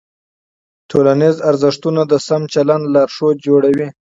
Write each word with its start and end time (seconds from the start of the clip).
ټولنیز 0.89 1.35
ارزښتونه 1.49 2.01
د 2.11 2.13
سم 2.27 2.41
چلند 2.53 2.83
لارښود 2.93 3.35
جوړوي. 3.47 3.87